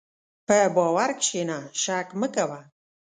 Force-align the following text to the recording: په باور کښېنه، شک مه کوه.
په 0.47 0.57
باور 0.75 1.09
کښېنه، 1.19 1.57
شک 1.81 2.07
مه 2.19 2.27
کوه. 2.35 2.59